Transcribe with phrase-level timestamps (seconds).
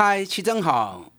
[0.00, 1.10] 嗨，齐正好，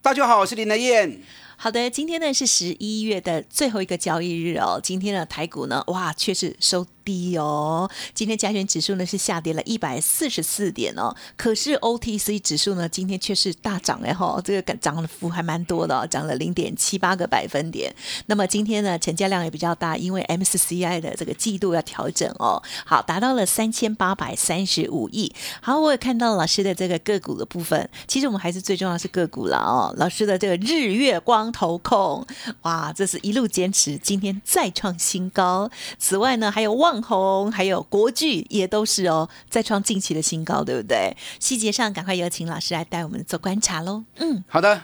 [0.00, 1.20] 大家好，我是林德燕。
[1.56, 6.86] 好的，今天呢是十一月的最后一个交易日哦，今天的台股呢，哇，却是收。
[7.10, 17.92] 低哦，今天加权指数呢是下跌了一百四十四点哦，可是 OTC 指数呢今天却是大涨哎哈，这个涨的幅还蛮多的，涨了零点七八个百分点。
[18.26, 25.34] 那么今天呢成交量也比较大，因为 MSCI 的这个季度要调整哦，好达到了三千八百三十五亿。
[25.60, 29.92] 好，我也看到老师的这个个股的部分，其实我们还是最重要是个股了哦。
[29.96, 32.24] 老师的这个日月光投控，
[32.62, 35.68] 哇，这是一路坚持，今天再创新高。
[35.98, 36.99] 此外呢还有旺。
[37.02, 41.16] 红还有国剧也都是哦，再创近期的新高，对不对？
[41.38, 44.04] 细节上赶快有请老师来带我们做观察喽。
[44.16, 44.82] 嗯，好的。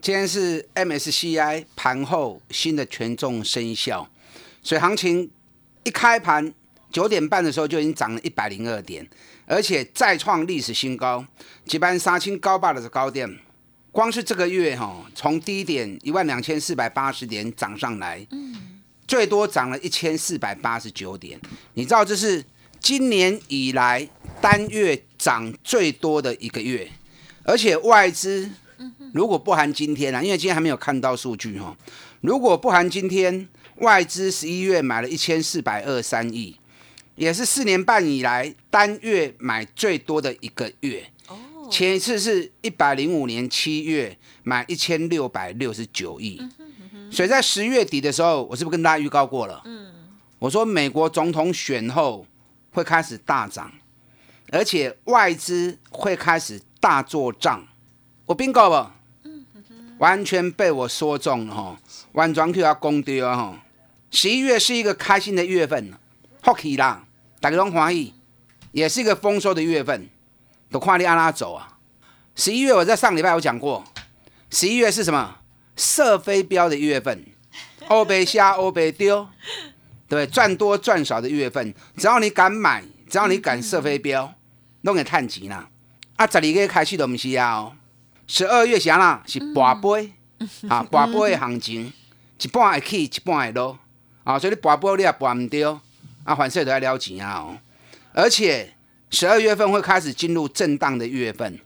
[0.00, 4.06] 今天是 MSCI 盘后新的权重生效，
[4.62, 5.30] 所以行情
[5.82, 6.52] 一开盘
[6.92, 9.08] 九点半的时候就已经涨了一百零二点，
[9.46, 11.24] 而且再创历史新高。
[11.64, 13.38] 几班杀青高霸的是高点，
[13.90, 18.26] 光是这个月哈，从低点一万两千四百八十点涨上来。
[18.30, 18.73] 嗯。
[19.06, 21.40] 最多涨了一千四百八十九点，
[21.74, 22.44] 你知道这是
[22.80, 24.08] 今年以来
[24.40, 26.90] 单月涨最多的一个月，
[27.42, 28.50] 而且外资
[29.12, 31.76] 如果不含今天啊，因为今天还没有看到数据哈，
[32.20, 36.56] 如果不含今天，外资十一月买了一千四百二三亿，
[37.16, 41.06] 也是四年半以来单月买最多的一个月。
[41.70, 46.40] 前一次是一百零五年七月买一千六百六十九亿。
[47.14, 49.62] 所以在十月底的时候，我是不是跟大家预告过了？
[49.64, 49.94] 嗯，
[50.40, 52.26] 我说美国总统选后
[52.72, 53.72] 会开始大涨，
[54.50, 57.64] 而且外资会开始大做账。
[58.26, 58.90] 我 bingo 不？
[59.98, 61.78] 完全被我说中了哈！
[62.12, 63.62] 完全 Q 要攻丢哈！
[64.10, 65.92] 十一月是一个开心的月份
[66.42, 67.06] ，Hockey 啦，
[67.40, 68.12] 大家拢欢喜，
[68.72, 70.08] 也是一个丰收的月份，
[70.68, 71.78] 都跨利阿拉走啊！
[72.34, 73.84] 十一月我在上礼拜有讲过，
[74.50, 75.36] 十一月是什么？
[75.76, 77.24] 射飞镖的月份，
[77.88, 79.26] 欧贝虾欧贝丢，
[80.08, 84.32] 对赚多赚少的月份，只要你敢买，只要你敢射飞镖，
[84.82, 85.68] 拢会探钱啦。
[86.16, 87.72] 啊，十二月开始都唔是啊，
[88.26, 89.22] 十二月啥啦？
[89.26, 90.12] 是博杯
[90.68, 91.92] 啊，博杯的行情，
[92.40, 93.76] 一半会起，一半会落
[94.22, 94.38] 啊。
[94.38, 95.80] 所以你博杯你也博唔掉，
[96.22, 97.40] 啊，反正都要了钱啊。
[97.40, 97.58] 哦，
[98.12, 98.74] 而且
[99.10, 101.58] 十二月份会开始进入震荡的月份。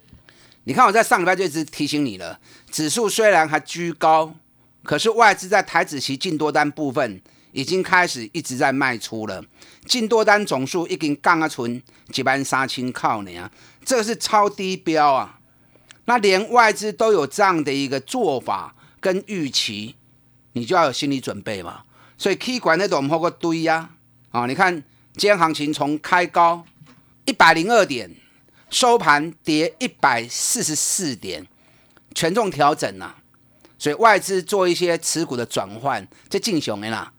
[0.69, 2.39] 你看我在上礼拜就一直提醒你了，
[2.71, 4.35] 指数虽然还居高，
[4.83, 9.43] 可是外资在台子期净多单部分已经开始一直在卖出了，
[9.87, 13.51] 净多单总数已经降啊存几万三千靠你啊，
[13.83, 15.41] 这是超低标啊！
[16.05, 19.97] 那连外资都有这样的一个做法跟预期，
[20.53, 21.85] 你就要有心理准备嘛。
[22.19, 23.89] 所以 K 管那种好个堆呀
[24.33, 24.45] 啊！
[24.45, 24.75] 你看
[25.17, 26.67] 今天行情从开高
[27.25, 28.15] 一百零二点。
[28.71, 31.47] 收盘跌一百四十四点，
[32.15, 33.15] 权重调整呐，
[33.79, 37.13] 所以外资做一些持股的转换，这进熊的啦。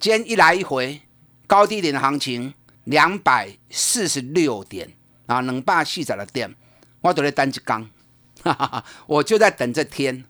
[0.00, 1.00] 今天一来一回
[1.46, 2.52] 高低点的行情，
[2.84, 4.92] 两百四十六点
[5.26, 6.54] 啊，能霸细仔的店，
[7.00, 7.88] 我都在单只缸，
[8.42, 10.24] 哈哈哈，我就在等这天。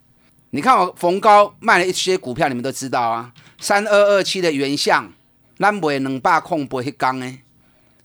[0.50, 5.10] 你看我逢高卖了一些股票，你们都知道啊，三二二七的原相，
[5.58, 7.38] 咱卖能霸控不会刚呢，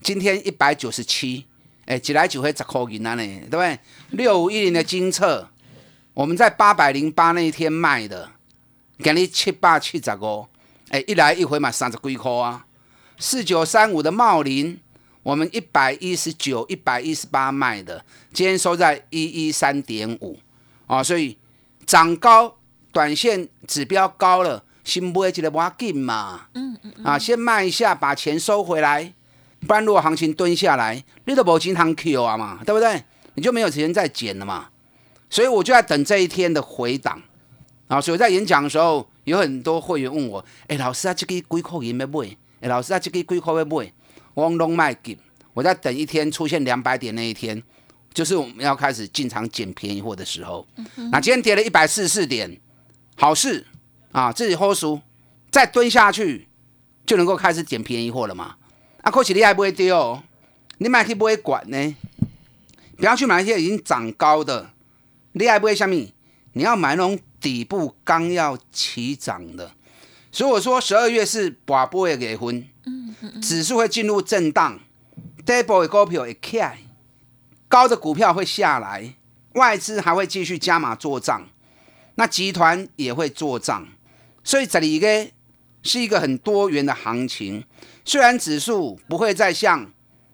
[0.01, 1.45] 今天一百九十七。
[1.85, 3.79] 哎，一来就会十块银啊呢，对不对？
[4.11, 5.49] 六五一零的金策，
[6.13, 8.29] 我们在八百零八那一天卖的，
[8.99, 10.47] 给你七百七十五，
[10.89, 12.65] 哎，一来一回嘛，三十几块啊。
[13.17, 14.79] 四九三五的茂林，
[15.23, 20.39] 我们一百一十九、一百一十八卖的，今天收在一一三点五
[20.87, 21.37] 啊，所以
[21.85, 22.57] 涨高，
[22.91, 29.13] 短线指标高了，先买一个挖紧嘛，嗯嗯，啊，先卖一下，把钱收回来。
[29.67, 33.03] 不然，如果行情蹲下来，你都无钱行 Q 啊嘛，对不对？
[33.35, 34.69] 你就没有时间再减了嘛。
[35.29, 37.21] 所以我就在等这一天的回档
[37.87, 38.01] 啊。
[38.01, 42.37] 所以我在演讲的时候，有很多会员问我：“哎，老师啊，这个几块银要买？
[42.59, 43.93] 哎，老师啊，这个几块要买？”
[44.33, 45.17] 我拢卖给。
[45.53, 47.61] 我在等一天出现两百点那一天，
[48.13, 50.65] 就是我们要开始进场捡便宜货的时候。
[51.11, 52.59] 那今天跌了一百四十四点，
[53.15, 53.65] 好事
[54.11, 54.99] 啊，自己 hold 熟，
[55.51, 56.47] 再蹲下去
[57.05, 58.55] 就能够开始捡便宜货了嘛。
[59.01, 60.21] 啊，可是你还不会丢，
[60.77, 61.95] 你买去不会管呢？
[62.97, 64.71] 不要去买一些已经涨高的。
[65.31, 66.11] 你还不会下面？
[66.53, 69.71] 你要买那种底部刚要起涨的。
[70.31, 72.67] 所以我说十二月是寡波的给分，
[73.41, 74.79] 指数会进入震荡，
[75.45, 76.77] 底部的股票会起来，
[77.67, 79.15] 高的股票会下来，
[79.53, 81.47] 外资还会继续加码做账，
[82.15, 83.87] 那集团也会做账，
[84.43, 85.27] 所以这里个
[85.81, 87.63] 是一个很多元的行情。
[88.11, 89.89] 虽然指数不会再像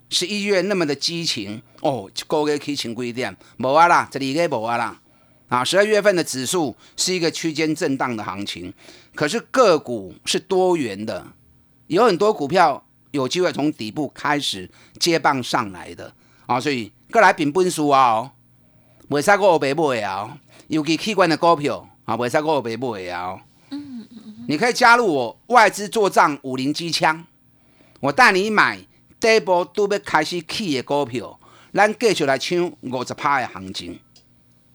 [0.10, 5.00] 十一月那么的激情哦，高月起情规点，无啊啦，这里个无啊啦。
[5.48, 8.74] 啊，十二月份的指数是一个区间震荡的行情，
[9.14, 11.28] 可是个股是多元的，
[11.86, 14.68] 有很多股票有机会从底部开始
[15.00, 16.12] 接棒上来的
[16.48, 18.32] 啊，所以过来平分数啊，
[19.08, 20.36] 袂使个白买啊，
[20.70, 23.40] 尤其器官的股票啊，袂使个白买啊。
[23.70, 27.24] 嗯嗯你可以加入我外资做账五零机枪，
[28.00, 28.80] 我带你买
[29.20, 31.40] 底部都要开始起的股票，
[31.74, 34.00] 咱继续来抢五十趴的行情。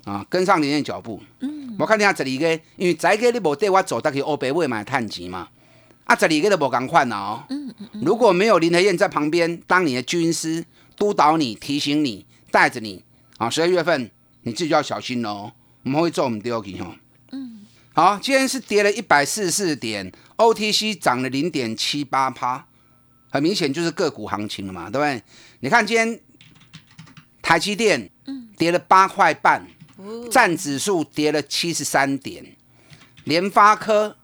[0.04, 1.22] 啊，跟上您的脚步。
[1.38, 5.48] 嗯，我看你啊，十二个，因为在个你无带我走，得去欧北位买探钱嘛。
[6.04, 7.44] 啊，十二个都无共款哦。
[7.50, 10.64] 嗯嗯如果没有林和燕在旁边当你的军师，
[10.96, 13.04] 督导你、提醒你、带着你，
[13.38, 14.10] 啊，十二月份
[14.42, 15.52] 你自己要小心哦，
[15.84, 16.96] 我们会做我们丢去哦。
[17.30, 17.64] 嗯。
[17.92, 22.66] 好，今天是跌了一百四十四点，OTC 涨了零点七八趴，
[23.32, 25.20] 很明显就是个股行情了嘛，对不对？
[25.60, 26.20] 你看今天
[27.40, 28.08] 台积电，
[28.56, 29.66] 跌了八块半。
[30.32, 32.56] 占指数跌了七十三点，
[33.22, 34.16] 联发科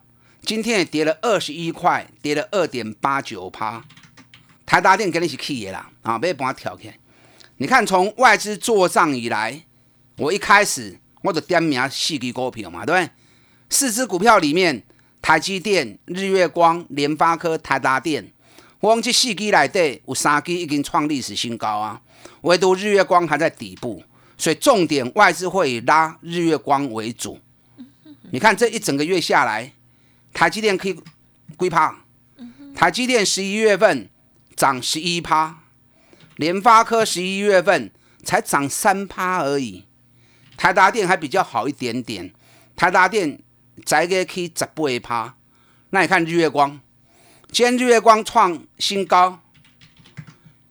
[0.42, 3.84] 今天也跌了二十一块，跌了二点八九趴。
[4.66, 6.92] 台达电跟你是 key 的啦，啊，别帮我跳开。
[7.58, 9.62] 你看，从外资做账以来，
[10.16, 13.10] 我一开始我就点名四支股票嘛，对不对？
[13.70, 14.82] 四只股票里面，
[15.22, 18.32] 台积电、日月光、联发科、台达电，
[18.80, 22.00] 我讲这四支来底有三支已经创历史新高啊，
[22.42, 24.02] 唯独日月光还在底部。
[24.36, 27.40] 所以重点外资会以拉日月光为主。
[28.30, 29.72] 你看这一整个月下来，
[30.32, 30.96] 台积电可以
[31.56, 32.04] 归趴。
[32.72, 34.08] 台积电十一月份
[34.54, 35.64] 涨十一趴，
[36.36, 37.90] 联发科十一月份
[38.22, 39.86] 才涨三趴而已。
[40.56, 42.32] 台达电还比较好一点点，
[42.76, 43.40] 台达电
[43.84, 45.34] 再个可以十八趴。
[45.90, 46.78] 那你看日月光，
[47.50, 49.40] 今天日月光创新高，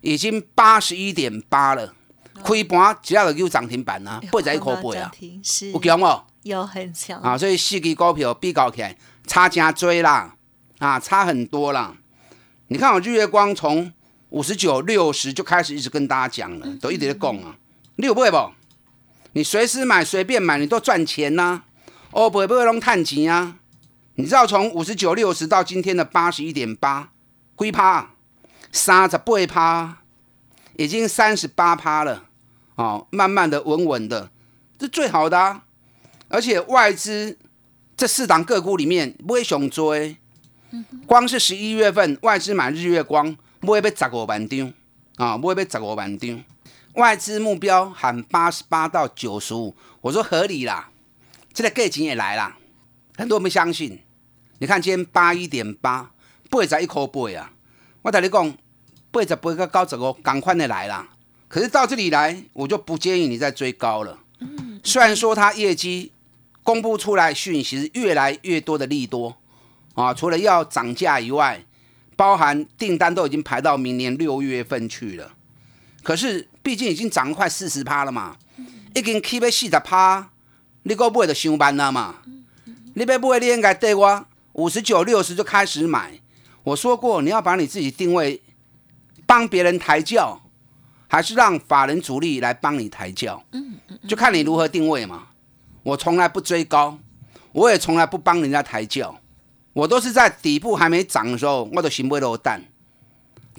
[0.01, 1.93] 已经八十一点八了。
[2.43, 5.11] 开盘只要有涨停板啊，八十一块八啊，
[5.73, 8.95] 有强哦，有很强啊，所以四支股票比较起来
[9.25, 10.35] 差真多啦，
[10.77, 11.97] 啊，差很多啦。
[12.67, 13.91] 你看我日月光从
[14.29, 17.57] 五十九、六十就开始一直跟大家讲了，都一直在讲啊，
[17.95, 18.51] 你有买不？
[19.33, 21.63] 你随时买、随便买，你都赚钱呐。
[22.11, 23.56] 哦，不会不会弄探钱啊？
[24.19, 27.11] 你知道从五十九、六十到今天的八十一点八，
[27.55, 28.09] 几趴？
[28.71, 29.97] 三十八趴，
[30.75, 32.25] 已经三十八趴了。
[32.73, 34.31] 哦，慢慢的、稳稳的，
[34.79, 35.63] 这最好的啊！
[36.29, 37.37] 而且外资
[37.95, 40.17] 这四档个股里面不会熊追，
[41.05, 44.73] 光是十一月份外资买日月光不会被砸五万张
[45.17, 46.43] 啊，不会被砸五万张。
[46.93, 50.89] 外资目标喊八十八到九十五，我说合理啦，
[51.53, 52.57] 这个价钱也来啦，
[53.15, 53.99] 很多人不相信。
[54.59, 56.11] 你看今天八一点八，
[56.49, 57.51] 八十一块八啊！
[58.01, 58.57] 我跟你讲，
[59.11, 61.07] 八十八个九十五，赶快的来啦！
[61.47, 64.17] 可是到这里来，我就不建议你再追高了。
[64.83, 66.11] 虽然说它业绩
[66.63, 69.37] 公布出来讯息越来越多的利多
[69.93, 71.63] 啊，除了要涨价以外，
[72.15, 75.33] 包含订单都已经排到明年六月份去了。
[76.01, 78.37] 可是毕竟已经涨快四十趴了嘛，
[78.95, 80.31] 已经起要四十趴，
[80.81, 82.15] 你个买就上班了嘛。
[82.95, 84.25] 你要买，你应该对我
[84.57, 86.19] 五十九、六十就开始买。
[86.63, 88.41] 我说过，你要把你自己定位，
[89.25, 90.41] 帮别人抬轿。
[91.09, 95.29] 还是让法人主力来帮你抬轿，嗯嗯，就看你如何定位嘛。
[95.81, 96.99] 我从来不追高，
[97.53, 99.17] 我也从来不帮人家抬轿，
[99.71, 102.61] 我都是在底部还没涨的时候，我就先买落蛋，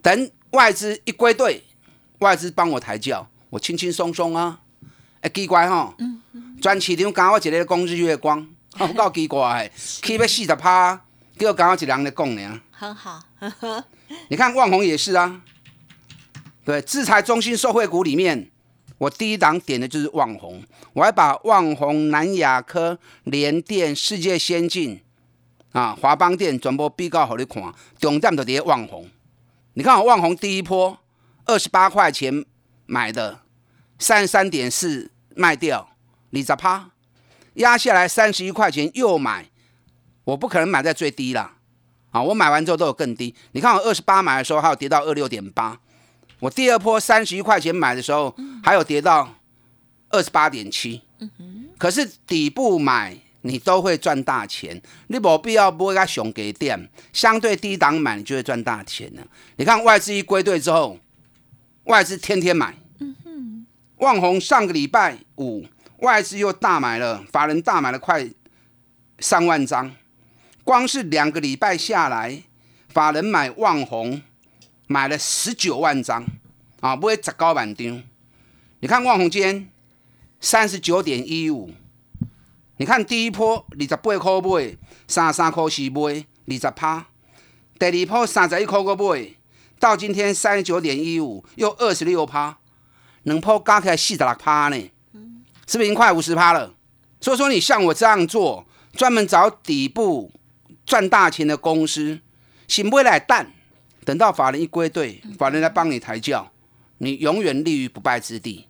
[0.02, 1.64] 等外资一归队，
[2.19, 4.61] 外资帮我抬轿，我轻轻松松啊。
[5.23, 8.47] 哎，奇怪哈，嗯嗯，专市场刚我一个讲日月光，
[8.87, 11.01] 好够奇怪，起要四十趴，
[11.37, 12.61] 叫刚刚一人在讲呢。
[12.71, 13.21] 很好，
[14.31, 15.43] 你看万宏也是啊。
[16.65, 18.49] 对，制裁中心受惠股里面，
[18.99, 25.03] 我第一档点的就是旺宏，我还把旺宏、南亚科、联电、世界先进
[25.73, 29.11] 啊、华邦电全部比较好你看，重点就跌旺宏。
[29.75, 30.97] 你看我旺宏第一波
[31.47, 32.45] 二十八块钱
[32.87, 33.41] 买的，
[33.99, 35.89] 三十三点四卖掉，
[36.33, 36.91] 二十趴
[37.59, 39.47] 压下来三十一块钱又买，
[40.25, 41.55] 我不可能买在最低啦，
[42.11, 43.35] 啊，我买完之后都有更低。
[43.53, 45.79] 你看我二十八买的时候，还有跌到二六点八。
[46.41, 49.35] 我第二波三十一块钱买的时候，还有跌到
[50.09, 51.03] 二十八点七。
[51.77, 59.27] 可是底部买你都会赚大钱，你没必要买个熊给店，相对低档买你就会赚大钱了。
[59.57, 60.99] 你看外资一归队之后，
[61.85, 65.65] 外资天天买，嗯哼旺宏上个礼拜五
[65.99, 68.28] 外资又大买了，法人大买了快
[69.19, 69.95] 三万张，
[70.64, 72.43] 光是两个礼拜下来，
[72.88, 74.23] 法人买旺红
[74.87, 76.25] 买了十九万张。
[76.81, 78.05] 啊，不会砸高板张。
[78.78, 79.69] 你看旺宏今天
[80.40, 81.75] 三十九点一五，
[82.76, 84.76] 你看第一波二十八块买，
[85.09, 87.07] 三十三块四买二十趴，
[87.81, 89.35] 第二波三十一块个买，
[89.81, 92.59] 到今天三十九点一五又二十六趴，
[93.25, 94.90] 两波加起来四十六趴呢，
[95.69, 96.75] 是不是已经快五十趴了？
[97.21, 100.33] 所以说你像我这样做，专门找底部
[100.87, 102.19] 赚大钱的公司，
[102.67, 103.53] 醒不来蛋，
[104.05, 106.51] 等到法人一归队，法人来帮你抬轿，
[106.99, 108.67] 你永远立于不败之地。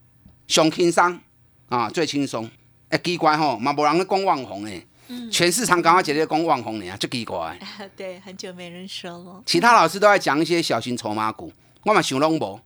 [0.48, 1.20] 上轻松
[1.68, 2.50] 啊，最轻松。
[2.88, 4.84] 哎，奇怪吼，嘛无人咧讲网红诶，
[5.30, 7.58] 全市场刚刚姐姐讲网红呢，就奇怪。
[7.94, 9.42] 对，很久没人说了。
[9.46, 11.52] 其他老师都在讲一些小型筹码股，
[11.84, 12.60] 我嘛想拢无。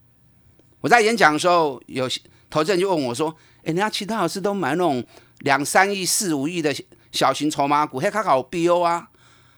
[0.81, 2.09] 我在演讲的时候，有
[2.49, 5.05] 投资人就问我说：“哎，人家其他老师都买那种
[5.41, 6.75] 两三亿、四五亿的
[7.11, 9.09] 小型筹码股，迄较好标啊！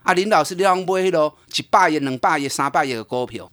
[0.03, 3.51] 啊，林老师你要买迄咯，一百亿、两百亿、三百亿的股票，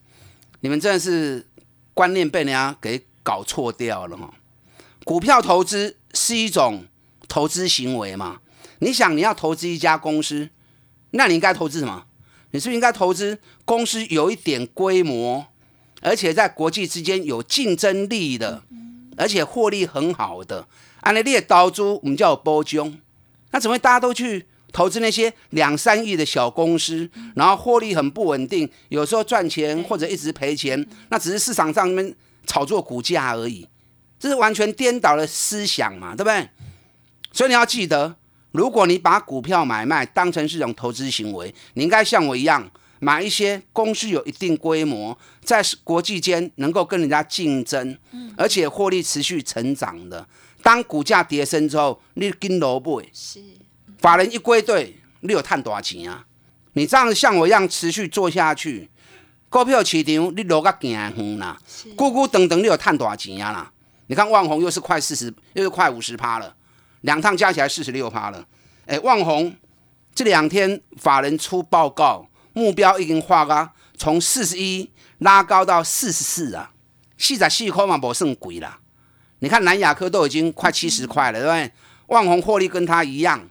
[0.60, 1.48] 你们真的是
[1.94, 4.34] 观念被人家给搞错掉了哈。”
[5.04, 6.86] 股票投资是一种
[7.28, 8.42] 投资行为嘛？
[8.80, 10.50] 你想你要投资一家公司，
[11.12, 12.06] 那你应该投资什么？
[12.52, 15.48] 你是不是应该投资公司有一点规模，
[16.02, 18.64] 而且在国际之间有竞争力的，
[19.22, 20.68] 而且获利很好的？
[21.02, 23.00] 按那列刀猪，我们叫波中。
[23.52, 30.84] 那怎么会大家都去投资那些两三亿的小公司，然后获利很不稳定，有时候赚钱或者一直赔钱？
[31.10, 32.16] 那只是市场上面
[32.48, 33.68] 炒作股价而已。
[34.20, 36.50] 这是完全颠倒的思想嘛，对不对？
[37.32, 38.16] 所以你要记得，
[38.52, 42.70] 如果你把股票买卖当成是一种投资行为，你应该像我一样
[43.04, 47.98] 买一些公司有一定规模，在国际间能够跟人家竞争，
[48.38, 50.24] 而且获利持续成长的。
[50.62, 53.42] 当股价跌升之后，你跟萝卜是
[53.98, 56.24] 法人一归队，你有赚多少钱啊？
[56.74, 58.88] 你这样像我一样持续做下去，
[59.50, 61.60] 股票市场你落个行远啦，
[61.98, 63.72] 咕咕等等，你有赚多少钱啊啦？
[64.06, 66.56] 你看万红又是快四十，又是快五十趴了，
[67.02, 68.46] 两趟加起来四十六趴了。
[68.86, 69.52] 哎，万红
[70.14, 74.90] 这两天法人出报告，目标已经画啊从四十一
[75.20, 76.72] 拉高到四十四啊，
[77.18, 78.80] 四十四块嘛，不算贵啦。
[79.40, 81.72] 你看南亚科都已经快七十块了，对不对？
[82.08, 83.50] 旺宏获利跟它一样，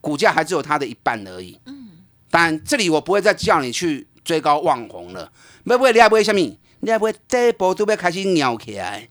[0.00, 1.60] 股价还只有它的一半而已。
[1.66, 1.90] 嗯。
[2.30, 5.32] 但这里我不会再叫你去追高旺宏了，
[5.64, 6.40] 要不你要买什么？
[6.80, 9.08] 你要买这一波都要开始扭起来。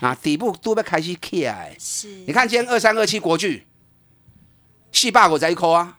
[0.00, 1.76] 啊，底部都要开始起来。
[1.78, 3.66] 是，你看今天二三二七国巨，
[4.92, 5.98] 四百股在一颗啊，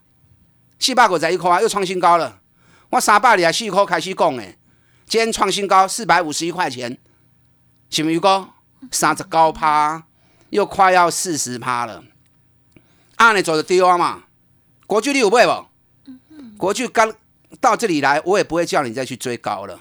[0.77, 2.41] 四百股在一颗啊，又创新高了。
[2.89, 4.58] 我三百二四颗开始讲诶，
[5.06, 6.98] 今天创新高四百五十一块钱，
[7.89, 8.50] 是不是哥？
[8.91, 10.03] 三十高趴，
[10.50, 12.03] 又快要四十趴了。
[13.17, 14.24] 按你走的对啊嘛，
[14.86, 15.65] 国巨你有买不？
[16.58, 17.13] 国巨刚
[17.60, 19.79] 到这里来，我也不会叫你再去追高了。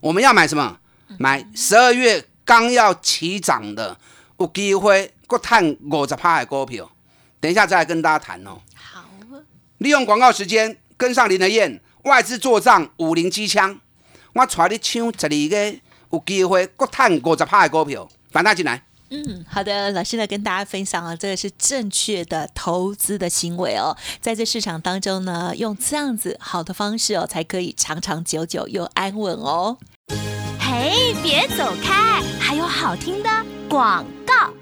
[0.00, 0.78] 我们要买什么？
[1.18, 2.26] 买十二月。
[2.46, 3.98] 刚要起涨的，
[4.38, 6.88] 有机会国探五十趴的股票，
[7.40, 8.60] 等一下再来跟大家谈哦。
[8.72, 9.04] 好，
[9.78, 13.80] 利用广告时间跟上林德燕外资做账五零机枪，
[14.32, 15.76] 我带你抢十二个
[16.12, 18.80] 有机会国探五十趴的股票，反大进来。
[19.10, 29.76] 嗯，好的，老师呢跟大家分享啊这个是正确的投资的行为哦，在这市场当中呢，用这样子好的方式哦，才可以长长久久又安稳哦。
[30.60, 32.22] 嘿，别走开！
[32.38, 33.28] 还有好听的
[33.68, 34.52] 广告。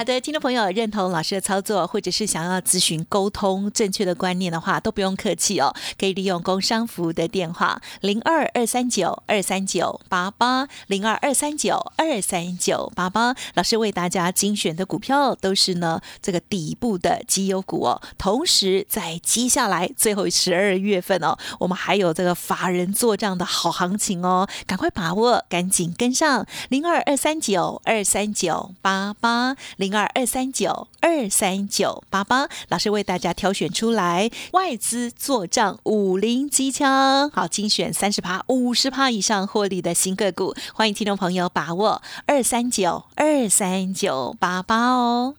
[0.00, 13.36] 好的，听众朋友认同老师的操作，或者是想要咨询沟通正确的观念的话，都不用客气哦，可以利用工商服务的电话零二二三九二三九八八零二二三九二三九八八。
[13.52, 18.00] 老师为大家精选的股票都是呢这个底部的绩优股哦。
[18.16, 29.89] 同时在接下来最后十二月份哦，我们还有这个法人做账的好行情哦，赶快把握，赶紧跟上零二二三九二三九八八零。
[29.90, 45.34] 零二二三九二三九八八，老师为大家挑选出来外资做账五零机枪，好精选三十趴、五十趴以上获利的新个股，欢迎听众朋友把握二三九二三九八八哦。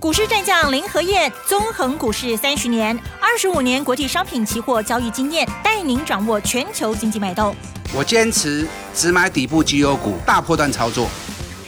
[0.00, 7.54] 股市战将林和燕，纵横股市三十年，二十五年国际商品期货交易经验，带您掌握全球经济脉动。
[7.94, 11.06] 我坚持只买底部绩优股，大波段操作。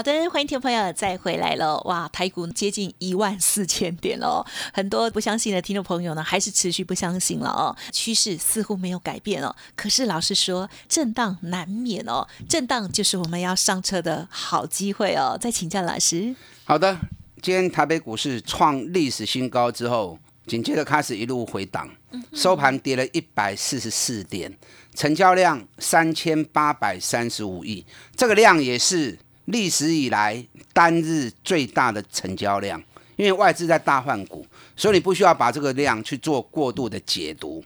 [0.00, 1.78] 好的，欢迎听众朋友再回来了。
[1.82, 4.42] 哇，台股接近一万四千点了，
[4.72, 7.76] 很多不相信的听众朋友呢，还是持续不相信了哦。
[7.92, 15.36] 趋势似乎没有改变哦，可是老师说，震荡难免哦，震荡就是我们要上车的好机会哦。
[15.38, 16.34] 再请教老师。
[16.64, 16.96] 好的，
[17.42, 21.90] 今天台北股市创历史新高之后，紧接着开始一路回档，
[22.32, 24.50] 收盘跌了一百四十四点，
[24.94, 27.84] 成交量三千八百三十五亿，
[28.16, 29.18] 这个量也是。
[29.50, 32.82] 历史以来单日最大的成交量，
[33.16, 37.62] 因为外资在大换股，所以你不需要把这个量去做过度的解读。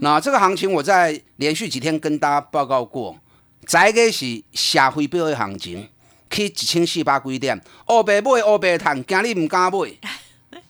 [0.00, 3.18] 那这个行情，我在连续几天跟大家报告过，
[3.66, 5.88] 这个是社会标的行情，
[6.30, 9.78] 去一千四百几点，乌白买乌白赚，今日唔敢买，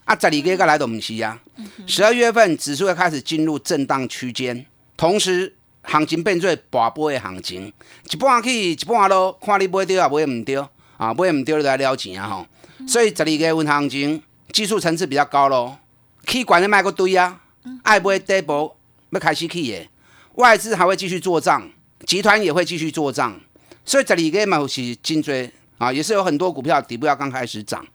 [0.04, 1.40] 啊，十二月个来都唔是啊。
[1.86, 4.66] 十二月份指数会开始进入震荡区间，
[4.96, 5.54] 同时。
[5.84, 7.72] 行情变做跋波的行情，
[8.10, 10.68] 一半去一半落，看你买对啊，买唔对啊，
[11.14, 12.46] 买唔对你就来了钱啊吼。
[12.88, 15.78] 所以十二月份行情技术层次比较高咯，
[16.26, 17.40] 去管的卖个堆啊，
[17.82, 18.74] 爱买底部
[19.10, 19.88] 要开始去的，
[20.34, 21.70] 外资还会继续做账，
[22.06, 23.38] 集团也会继续做账，
[23.84, 27.86] 所以十二月嘛是真追啊，也是有很多股票底部要刚开始涨，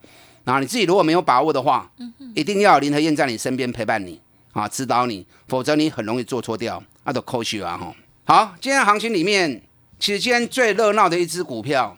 [0.44, 1.90] 然后你自己如果没有把握的话，
[2.34, 4.20] 一定要林和燕在你身边陪伴你
[4.52, 6.82] 啊，指导你，否则你很容易做错掉。
[7.02, 7.78] 啊，都扣血啊！
[7.78, 9.62] 哈，好，今天行情里面，
[9.98, 11.96] 其实今天最热闹的一只股票，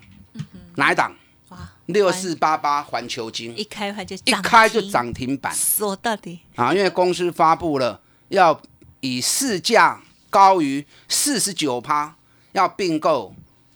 [0.76, 1.12] 哪一档？
[1.48, 8.58] 哇，六四八八环球金，一开盘就一开就涨停板，说到底啊，因为公司发布了要
[9.00, 12.14] 以市价高于四十九趴，
[12.52, 13.34] 要并购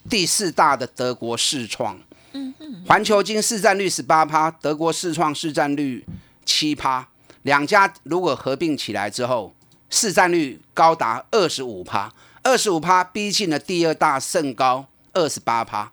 [0.08, 1.98] 第四大的德国视创。
[2.34, 6.06] 嗯嗯，环球金市占率十八趴，德国视创市占率
[6.44, 7.08] 七趴，
[7.46, 9.54] 两家如果合并起来之后。
[9.88, 15.92] 市占率高达二十五趴，二十五趴逼近了第二大盛高二十八趴。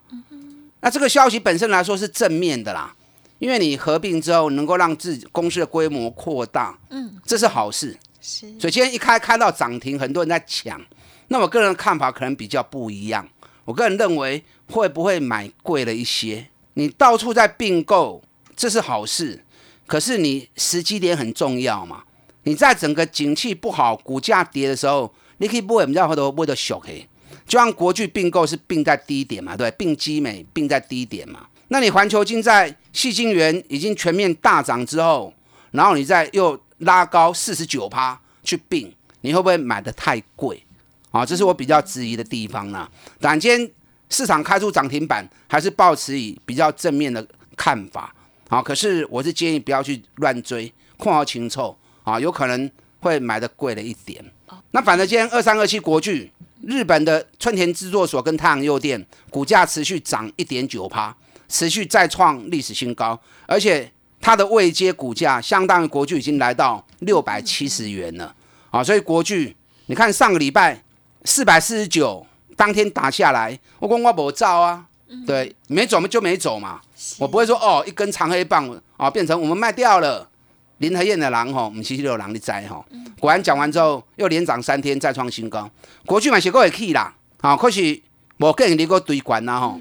[0.82, 2.96] 那这个消息本身来说是正面的啦，
[3.38, 7.96] 因为你合并之后能够让自己公司的规模扩大，嗯，这是好事。
[8.20, 10.82] 是，所以今天一开开到涨停，很多人在抢。
[11.28, 13.30] 那我个人的看法可能比较不一样，
[13.64, 16.48] 我个人认为会不会买贵了一些？
[16.74, 18.24] 你到处在并购，
[18.56, 19.43] 这是好事，
[19.86, 22.04] 可是你时机点很重要嘛。
[22.46, 27.08] 你在整个景气不好、股价跌的时候，你可以不会知道很多为了小黑，
[27.48, 31.48] 就像国巨并购是并在低点嘛，对，并基美并在低点嘛。
[31.70, 35.34] 那你环球金在细晶圆已经全面大涨之后，
[35.72, 40.62] 然后你再又拉高四十九趴去并，你会不会买的太贵？
[41.12, 42.90] 啊，这是我比较质疑的地方呢。
[43.22, 43.72] 但今天
[44.10, 48.14] 市场开出涨停板，还是保持以比较正面的看法。
[48.54, 51.76] 好，可是我是建议不要去乱追，控好情凑。
[52.04, 54.24] 啊，有可能会买的贵了一点。
[54.70, 61.16] 那反正今天二三二七国巨，日本的春田制作所跟太阳诱电股价持续涨一点九趴，
[61.50, 68.36] 持续再创历史新高，而且它的未接股价相当于国巨已经来到六百七十元了。
[68.70, 69.56] 啊，所以国巨，
[69.88, 70.84] 你看上个礼拜
[71.24, 72.24] 四百四十九，
[72.56, 74.86] 当天打下来，我讲我不照啊，
[75.26, 76.82] 对，没走就没走嘛，
[77.20, 80.30] 我不会说哦一根长黑棒啊变成我们卖掉了。
[80.80, 82.84] 林和燕的狼吼，唔是有狼的灾吼。
[83.20, 85.70] 果然讲完之后，又连涨三天，再创新高。
[86.06, 88.02] 过去买写过也可以啦，好，可是
[88.38, 89.80] 我个人离过堆管啦吼。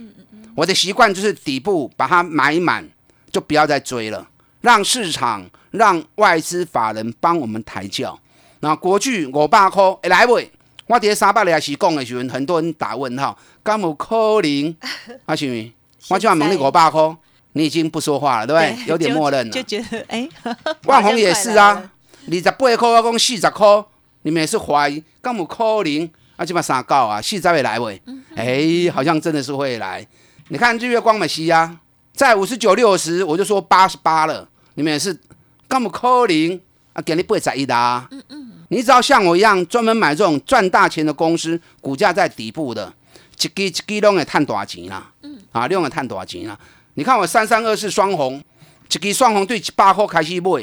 [0.55, 2.89] 我的习惯就是底部把它买满，
[3.33, 4.29] 就不要再追了，
[4.61, 8.21] 让市场、让外资法人帮我们抬轿。
[8.61, 10.41] 那国巨五百块会来不？
[10.87, 14.77] 我伫三百里还是讲的时候，很多人打问号，敢有可能？
[15.25, 15.73] 阿是
[16.09, 17.17] 我就要问你五百块。
[17.55, 18.87] 你已经不说话了，对不对？
[18.87, 19.53] 有点默认了。
[19.53, 20.27] 就觉得哎，
[20.85, 21.91] 万红也是啊，
[22.27, 23.85] 二十八块我讲四十块，
[24.23, 26.11] 你们也是怀疑，干有可能？
[26.37, 28.01] 啊，起码三告啊，四十会来喂？
[28.35, 30.07] 哎，好像真的是会来。
[30.49, 31.79] 你看日月光美西啊，
[32.15, 35.15] 在五十九六十，我就说八十八了，你们也是
[35.69, 36.59] 干有可能？
[36.95, 38.09] 啊，给你八十一的啊。
[38.11, 38.53] 嗯嗯。
[38.69, 42.91] 你只要像我一样，专门买这种赚大钱的公司，股价在底部的，
[43.37, 45.13] 一支一支拢会赚大钱啦。
[45.23, 45.32] 嗯。
[45.53, 46.59] 啊，你用会赚大钱啦。
[46.95, 48.43] 你看我三三二四双红，
[48.91, 50.63] 一支双红对一百块开始买，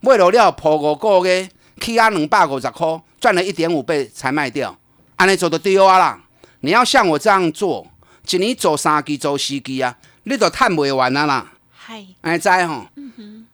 [0.00, 1.48] 买落了破五个月，
[1.80, 4.76] 起啊两百五十块，赚了一点五倍才卖掉，
[5.16, 6.20] 安尼做就对啊啦。
[6.60, 7.86] 你要像我这样做，
[8.28, 11.52] 一年做三支做四支啊，你都赚不完啊啦。
[11.72, 12.86] 嗨，哎在吼，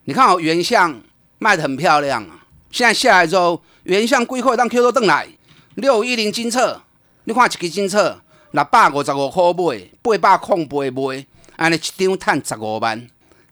[0.04, 0.98] 你看我原相
[1.38, 5.28] 卖的很漂亮啊，现在下来之后，原相贵货当 Q 都登来，
[5.74, 6.80] 六一零金策，
[7.24, 8.21] 你看一支金策
[8.52, 12.98] 六百五十五块买，八百空八卖，安尼一张赚十五万，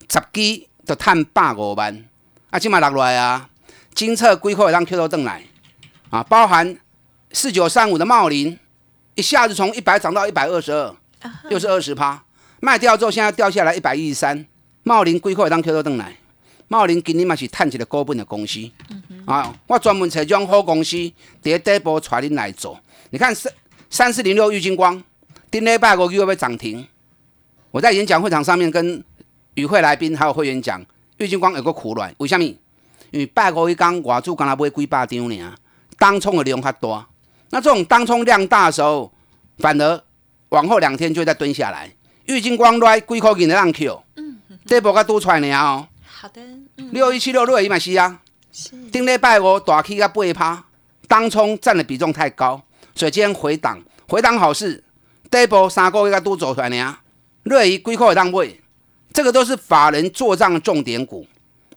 [0.07, 2.05] 十支就赚百五万。
[2.51, 3.49] 啊，即嘛落来啊，
[3.95, 5.43] 金策几块会当 Q 到转来
[6.11, 6.77] 啊，包含
[7.31, 8.59] 四九三五的茂林，
[9.15, 10.95] 一下子从一百涨到一百二十二，
[11.49, 12.23] 又是二十趴。
[12.59, 14.45] 卖掉之后，现在掉下来一百一十三。
[14.83, 16.15] 茂林几块会当 Q 到转来？
[16.67, 18.59] 茂林今年嘛是趁一个高本的公司
[19.25, 20.91] 啊，我专门找这种好公司，
[21.41, 22.79] 第一第一波带恁来做。
[23.09, 23.33] 你看
[23.91, 25.03] 三三四零六玉金光，
[25.51, 26.87] 顶礼拜五又要涨停。
[27.71, 29.03] 我在演讲会场上面跟
[29.55, 30.81] 与会来宾还有会员讲。
[31.17, 32.45] 玉金光有个苦卵，为什么？
[33.11, 35.53] 因为拜五一刚外资刚才买几百张呢，
[35.99, 37.05] 当冲的量较大。
[37.49, 39.11] 那这种当冲量大的时候，
[39.57, 40.01] 反而
[40.49, 41.93] 往后两天就会再蹲下来。
[42.27, 45.85] 玉金光来几块钱的浪 Q，嗯，这波个多出来呢哦。
[46.05, 46.41] 好的，
[46.91, 48.21] 六一七六六一嘛是啊，
[48.53, 48.71] 是。
[48.89, 50.63] 顶礼拜五大起个八趴，
[51.09, 52.63] 当冲占的比重太高，
[52.95, 54.83] 所以今天回档，回档好事。
[55.29, 56.97] 这波三个月才多走出来呢，
[57.43, 58.59] 瑞仪几块当位。
[59.13, 61.27] 这个都是法人做账的重点股，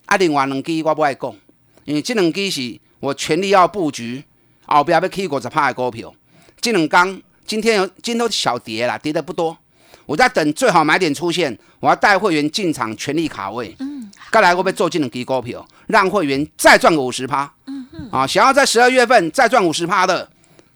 [0.07, 1.35] 啊，另外两支我不爱讲，
[1.85, 4.23] 因为这两支是我全力要布局，
[4.67, 6.15] 后边要起五十趴的股票。
[6.61, 9.57] 这两刚今天有今天都小跌了，跌的不多。
[10.07, 13.75] 我在等最好买点出现，我要带会员进场全力卡位。
[13.81, 17.53] 嗯，该来会不会做这两支股票，让会员再赚个五十趴？
[17.67, 20.31] 嗯嗯，啊，想要在十二月份再赚五十趴的，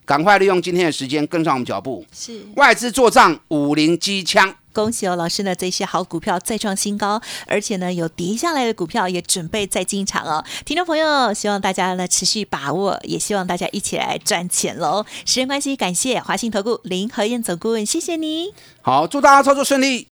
[0.09, 2.03] 赶快利用今天的时间跟上我们脚步。
[2.11, 4.55] 是外资做账，五零机枪。
[4.73, 10.42] 恭喜哦，老师呢，这些好股票再创新高，而且呢，有跌下来的股票也准备再进场哦。
[10.64, 15.05] 听众朋友，希望大家呢持续把握，也希望大家一起来赚钱喽。
[15.27, 18.55] 时间关系，感谢华信投顾林和燕总顾问，谢谢你。
[18.81, 20.09] 好，祝大家操作顺利。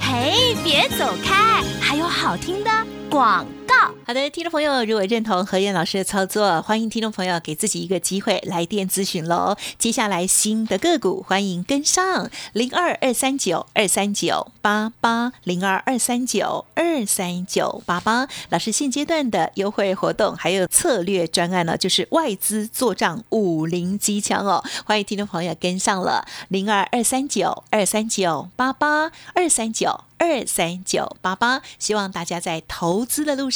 [0.00, 2.70] 嘿，别走开，还有好听的
[3.10, 3.46] 广。
[4.06, 9.56] 好的，听众朋友，如果认同何燕老师的操作，欢迎听众朋友给自己一个机会来电咨询喽。
[9.78, 18.28] 接下来新的个股，欢迎跟上零二二三九二三九八八零二二三九二三九八八。
[18.50, 30.02] 老师现阶段的优惠活动还有策略专案呢，就是外资做账五零机枪哦，欢迎听众朋友跟上了零二二三九二三九八八二三九。
[30.18, 33.55] 二三九八八，希望大家在投资的路上